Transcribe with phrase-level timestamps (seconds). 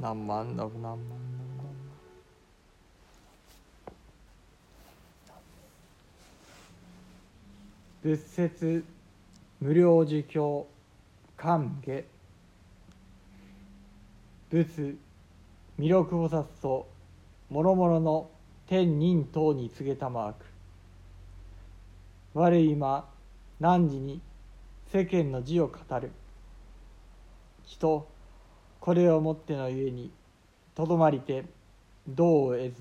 [0.00, 0.98] 何万ダブ何万
[8.02, 8.84] 仏説
[9.60, 10.66] 無料儒教
[11.36, 12.04] 歓下。
[14.50, 14.96] 仏
[15.78, 16.88] 弥勒菩薩と
[17.50, 18.30] 諸々の
[18.68, 20.44] 天人等に告げたマーク。
[22.34, 23.04] 我今
[23.60, 24.20] 汝に
[24.92, 26.12] 世間の字を語る。
[27.66, 28.06] 人
[28.88, 30.10] これをもってのゆえに
[30.74, 31.44] とどまりて
[32.08, 32.74] 道を得ず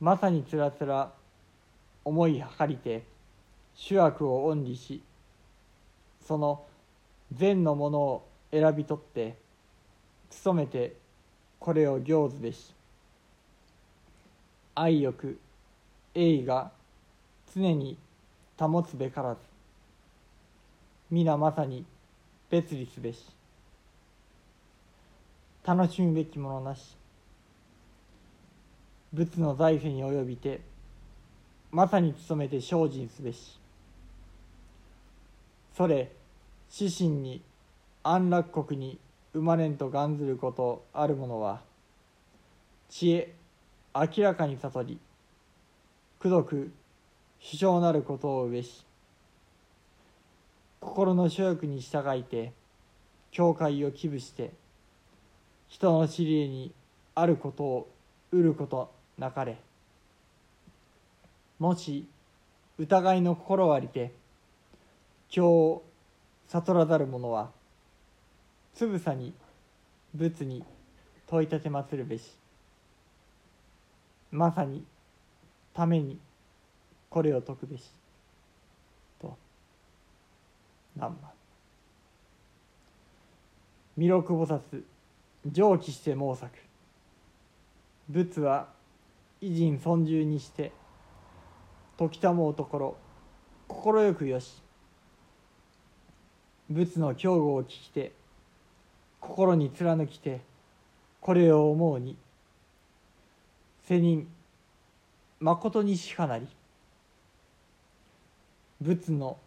[0.00, 1.12] まさにつらつら
[2.02, 3.02] 思いはかりて
[3.74, 5.02] 主悪を恩理し
[6.26, 6.62] その
[7.36, 9.36] 善のものを選び取って
[10.44, 10.94] 努めて
[11.58, 12.72] これを行ずべし。
[14.76, 15.38] 愛欲
[16.14, 16.70] 栄が
[17.54, 17.98] 常に
[18.58, 19.40] 保つべからず。
[21.10, 21.84] 皆まさに
[22.48, 23.39] 別離すべし。
[25.64, 26.96] 楽しむべきものなし。
[29.12, 30.60] 仏の財政に及びて
[31.72, 33.58] まさに努めて精進すべし。
[35.76, 36.12] それ
[36.68, 37.42] 死神に
[38.02, 38.98] 安楽国に
[39.32, 41.60] 生まれんと願ずることある者は
[42.88, 43.34] 知恵
[43.94, 44.98] 明らかに悟り
[46.20, 46.70] 功徳
[47.40, 48.84] 主張なることをうべし
[50.80, 52.52] 心の所欲に従いて
[53.30, 54.52] 教会を寄付して
[55.70, 56.72] 人の知りに
[57.14, 57.88] あることを
[58.32, 59.56] 得ることなかれ。
[61.60, 62.06] もし
[62.76, 64.12] 疑いの心をありて
[65.34, 65.82] 今日
[66.48, 67.50] 悟らざる者は
[68.74, 69.32] つぶさに
[70.14, 70.64] 仏に
[71.28, 72.36] 問い立てまするべし。
[74.32, 74.84] まさに
[75.72, 76.18] ために
[77.08, 77.90] これを説くべし。
[79.20, 79.36] と
[80.96, 81.18] 何万
[83.96, 84.82] 弥勒菩薩。
[85.46, 86.50] 上記して毛作
[88.08, 88.68] 仏は
[89.40, 90.72] 偉人尊重にして
[91.96, 92.96] 時たもうところ
[93.68, 94.62] 快くよし
[96.68, 98.12] 仏の教語を聞きて
[99.20, 100.40] 心に貫きて
[101.20, 102.16] これを思うに
[103.84, 104.28] 世人
[105.40, 106.46] まことにしかなり
[108.82, 109.38] 仏の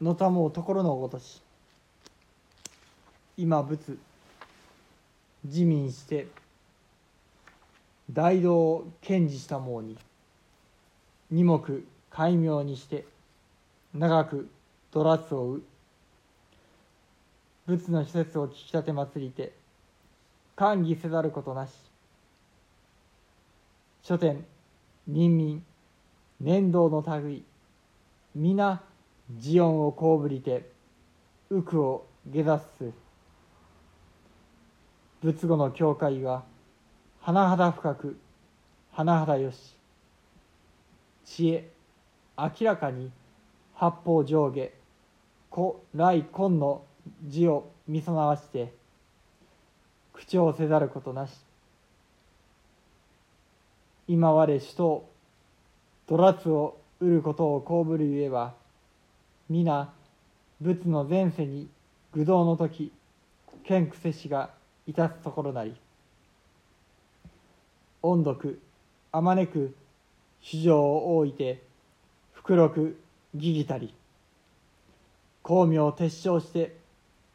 [0.00, 1.42] のたもうところのごとし
[3.36, 3.98] 今仏
[5.46, 6.26] 自民して
[8.10, 9.96] 大道を堅持したもうに
[11.30, 13.04] 二目戒名にして
[13.94, 14.48] 長く
[14.92, 15.62] ドラツを追う
[17.66, 19.52] 仏の施設を聞き立て祭りて
[20.54, 21.72] 歓喜せざることなし。
[24.02, 24.44] 書店
[25.08, 25.64] 人民
[26.40, 27.44] 年道の類
[28.36, 28.80] 皆
[29.30, 30.70] 慈音をこうぶりて
[31.50, 33.05] 右句を下脱す
[35.26, 36.44] 仏語の教会は
[37.24, 38.16] 甚だ深く
[38.94, 39.74] 甚だよし
[41.24, 41.68] 知恵
[42.38, 43.10] 明らかに
[43.74, 44.70] 八方上下
[45.50, 46.84] 古来今の
[47.26, 48.72] 字を見備わして
[50.12, 51.32] 口調せざることなし。
[54.06, 55.08] 今我首都
[56.06, 58.54] ドラツを得ることをこぶるゆえは
[59.50, 59.92] 皆
[60.60, 61.68] 仏の前世に
[62.12, 62.92] 愚道の時
[63.64, 64.50] 剣癖しが
[64.86, 65.74] いたすところなり
[68.02, 68.60] 音読
[69.10, 69.74] あまねく
[70.40, 71.62] 主情を置いて
[72.32, 73.00] 福く
[73.34, 73.92] 義義たり
[75.44, 76.76] 光明を撤消して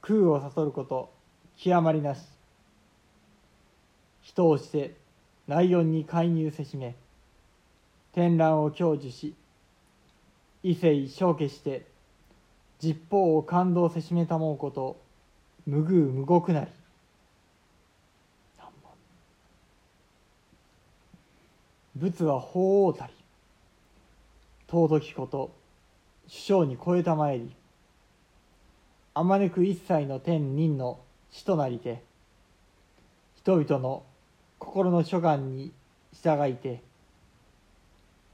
[0.00, 1.12] 空を悟ること
[1.56, 2.20] 極まりなし
[4.22, 4.94] 人をして
[5.48, 6.94] ライオンに介入せしめ
[8.12, 9.34] 天覧を享受し
[10.62, 11.86] 異性消化して
[12.78, 15.00] 実法を感動せしめたもうこと
[15.66, 16.81] 無偶無極なり。
[21.96, 23.12] 仏は法王たり
[24.68, 25.54] 尊きこと
[26.26, 27.50] 首相に超えたまえり
[29.14, 31.00] あまねく一切の天人の
[31.30, 32.02] 死となりて
[33.36, 34.02] 人々の
[34.58, 35.72] 心の諸願に
[36.14, 36.82] 従いて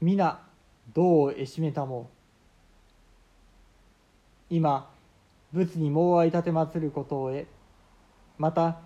[0.00, 0.40] 皆
[0.92, 2.10] 道をえしめたも
[4.50, 4.90] 今
[5.52, 7.46] 仏に猛愛立てまつることを得
[8.36, 8.78] また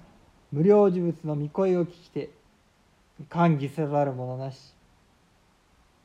[0.53, 2.31] 無料呪物の御声を聞きて
[3.29, 4.75] 歓喜せざる者なし。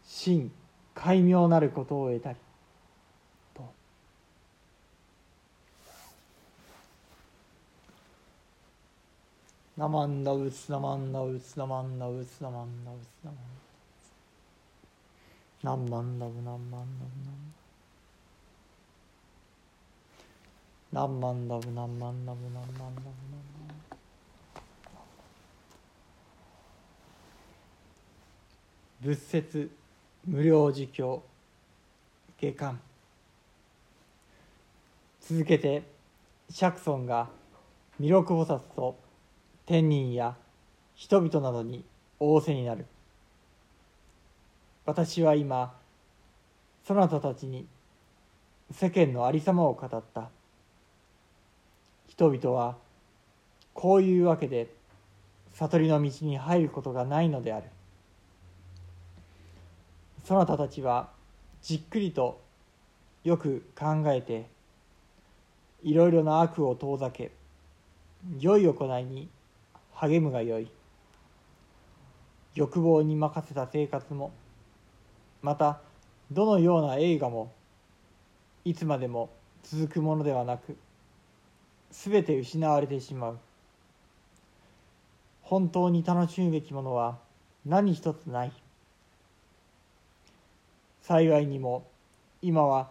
[0.03, 0.51] 真
[0.93, 2.37] 海妙なることを得たり。
[3.53, 3.63] と。
[9.77, 13.47] ナマンダウツナマンダウツナマンダウツナマンダウツナマンダウ
[15.59, 17.55] ツナマンダウナマンダウナマン
[20.95, 23.54] 何万ダブ何万ダブ何万ダブ何万
[29.01, 29.69] 仏説
[30.25, 31.23] 無料儒教
[32.39, 32.79] 下巻
[35.21, 35.83] 続けて
[36.49, 37.27] 釈尊が
[37.99, 38.97] 弥勒菩薩と
[39.65, 40.35] 天人や
[40.95, 41.83] 人々などに
[42.19, 42.85] 仰せになる。
[44.85, 45.73] 私は今
[46.85, 47.65] そなたたちに
[48.71, 50.29] 世間のありさまを語った。
[52.07, 52.77] 人々は
[53.73, 54.69] こういうわけで
[55.53, 57.65] 悟りの道に入ることがないのである。
[60.25, 61.09] そなたたちは
[61.61, 62.41] じっくりと
[63.23, 64.47] よく考えて
[65.83, 67.31] いろいろな悪を遠ざけ
[68.39, 69.29] 良い行いに
[69.93, 70.67] 励むがよい。
[72.55, 74.31] 欲望に任せた生活も
[75.43, 75.79] また
[76.31, 77.51] どのような映画も
[78.63, 79.29] いつまでも
[79.61, 80.75] 続くものではなく
[81.91, 83.37] 全て失われてしまう。
[85.43, 87.19] 本当に楽しむべきものは
[87.63, 88.64] 何一つない。
[91.07, 91.85] 幸いにも
[92.41, 92.89] 今は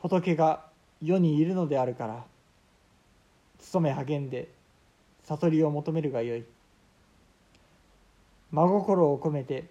[0.00, 0.64] 仏が
[1.00, 2.24] 世にいるのであるから
[3.72, 4.48] 努め励んで
[5.22, 6.44] 悟りを求めるがよい。
[8.50, 9.66] 真心を込めて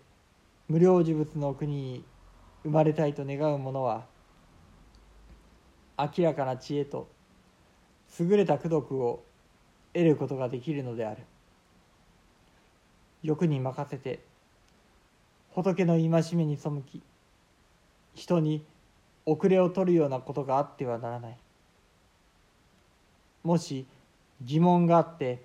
[0.69, 2.04] 無料呪物の国に
[2.64, 4.06] 生まれたいと願う者は
[5.98, 7.10] 明らかな知恵と
[8.18, 9.25] 優れた功徳を
[9.94, 11.22] 得ることができるのである。
[13.24, 14.22] 欲に任せて
[15.52, 17.02] 仏の戒めに背き
[18.18, 18.66] 人に
[19.28, 21.38] 遅れを取るようなことがあってはならない。
[23.44, 23.86] もし
[24.42, 25.44] 疑問があって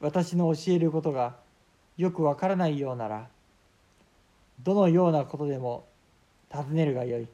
[0.00, 1.36] 私の教えることが
[1.96, 3.28] よくわからないようなら
[4.64, 5.84] どのようなことでも
[6.50, 7.28] 尋ねるがよい。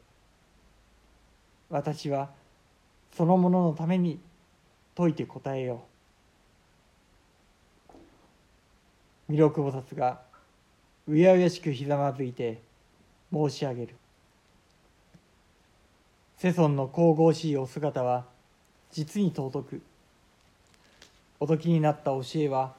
[1.71, 2.29] 私は
[3.17, 4.21] そのもののために
[4.95, 5.83] 説いて答えよ
[9.29, 9.33] う。
[9.33, 10.21] 弥勒菩薩が
[11.09, 12.61] うやうやしくひざまずいて
[13.33, 13.97] 申し上げる。
[16.39, 18.27] 世尊の神々しいお姿は
[18.91, 19.81] 実に尊く。
[21.41, 22.75] お時になった教えは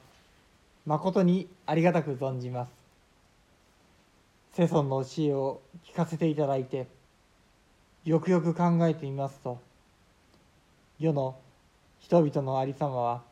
[0.86, 2.70] 誠にありがたく存じます。
[4.52, 6.86] 世尊の教えを聞かせていただいて
[8.04, 9.60] よくよく考えてみますと
[11.00, 11.36] 世の
[11.98, 13.22] 人々のありさまは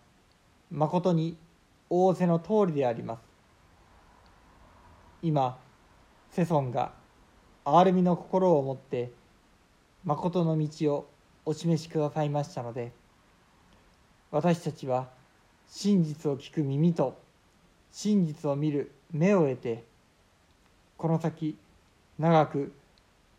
[0.73, 1.37] 誠に
[1.89, 3.21] 仰せの通りであります。
[5.23, 5.57] 今
[6.33, 6.91] 世尊が
[7.65, 9.13] 憐れみの心を持って
[10.07, 11.11] 誠の道を
[11.45, 12.93] お示しくださいましたので
[14.31, 15.09] 私たちは
[15.69, 17.19] 真実を聞く耳と
[17.91, 19.83] 真実を見る目を得て
[20.97, 21.57] この先
[22.19, 22.73] 長く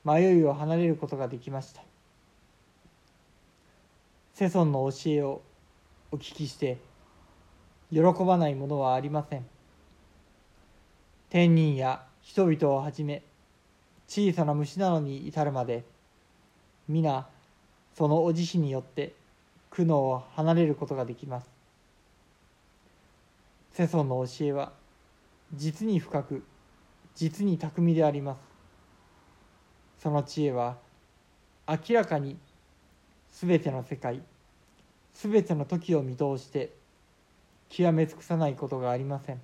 [0.04, 1.81] 迷いを離れることができました。
[4.34, 5.42] 世尊の教えを
[6.12, 6.78] お聞きして
[7.92, 9.45] 喜ばないものはありません。
[11.30, 13.24] 天人や人々をはじめ
[14.07, 15.83] 小さな虫なのに至るまで
[16.87, 17.27] 皆
[17.95, 19.13] そのお慈悲によって
[19.71, 21.49] 苦悩を離れることができます。
[23.73, 24.71] 世尊の教えは
[25.53, 26.44] 実に深く
[27.15, 28.39] 実に巧みであります。
[29.99, 30.77] その知恵は
[31.67, 32.37] 明らかに
[33.31, 34.21] 全ての世界
[35.13, 36.71] 全ての時を見通して
[37.69, 39.41] 極め尽くさないことがありません。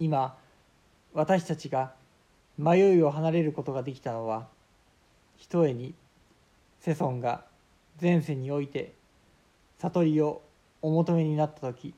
[0.00, 0.36] 今
[1.12, 1.92] 私たちが
[2.56, 4.48] 迷いを離れることができたのは
[5.36, 5.94] ひとえに
[6.80, 7.44] 世尊が
[8.00, 8.92] 前世において
[9.78, 10.42] 悟りを
[10.82, 11.94] お求めになった時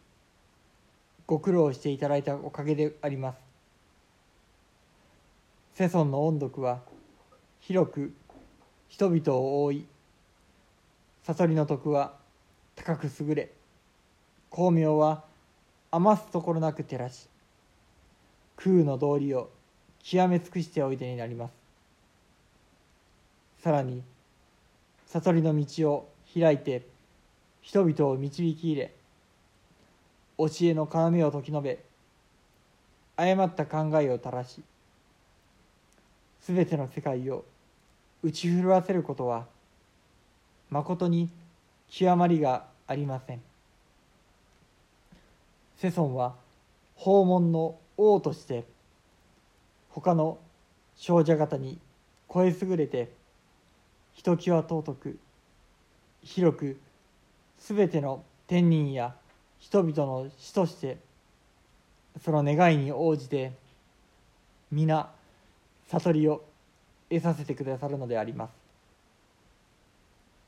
[1.26, 3.38] ご苦労していただいたおかげであります。
[5.74, 6.80] 世尊の音読は
[7.60, 8.14] 広く
[8.88, 9.86] 人々を覆い
[11.24, 12.14] 悟りの徳は
[12.76, 13.50] 高く優れ
[14.50, 15.24] 光明は
[15.90, 17.28] 余すところなく照らし
[18.56, 19.50] 空の道理を
[20.02, 21.65] 極め尽くしておいでになります。
[23.66, 24.00] さらに
[25.06, 26.86] 悟りの道を開いて
[27.62, 28.92] 人々を導き入れ
[30.38, 31.80] 教えの要を解き述べ
[33.16, 34.62] 誤った考えを垂らし
[36.42, 37.44] すべての世界を
[38.22, 39.46] 打ち震わせることは
[40.70, 41.28] まことに
[41.90, 43.40] 極まりがありません。
[45.76, 46.36] 世尊は
[46.94, 48.62] 訪問の王として
[49.90, 50.38] 他の
[50.94, 51.78] 少女方に
[52.32, 53.25] 超え優れて
[54.16, 55.18] ひときわ尊く
[56.24, 56.80] 広く
[57.58, 59.14] すべての天人や
[59.58, 60.98] 人々の死として
[62.24, 63.52] その願いに応じて
[64.72, 65.08] 皆
[65.88, 66.42] 悟りを
[67.08, 68.50] 得させてくださるのであります。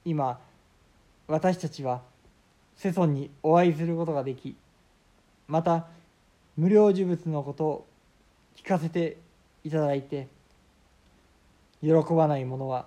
[0.04, 0.40] 今
[1.26, 2.00] 私たちは
[2.75, 4.56] 世尊にお会いすることができ
[5.46, 5.87] また
[6.56, 7.87] 無料呪物のことを
[8.56, 9.18] 聞かせて
[9.62, 10.26] いただいて
[11.82, 12.87] 喜ばない者は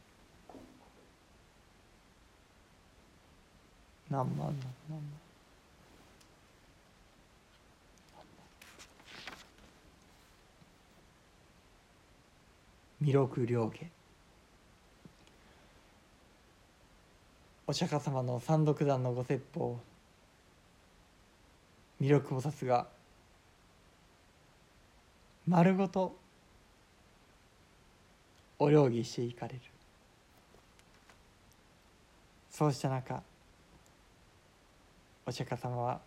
[4.11, 4.53] 何万何万
[4.89, 5.01] 万
[12.99, 13.89] 弥勒良家
[17.65, 19.79] お釈迦様の三独壇のご説法
[22.01, 22.87] 弥勒菩薩が
[25.47, 26.17] 丸ごと
[28.59, 29.59] お料理していかれる
[32.51, 33.23] そうした中
[35.25, 35.99] お釈迦様は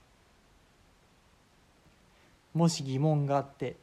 [2.52, 3.76] もし疑問があって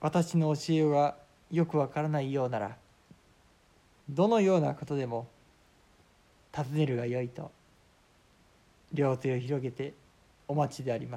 [0.00, 1.16] 私の教えが
[1.50, 2.76] よくわからないようなら
[4.08, 5.26] どのようなことでも
[6.52, 7.50] 尋ねるがよいと
[8.92, 9.94] 両手を広げて
[10.46, 11.16] お待ちでありま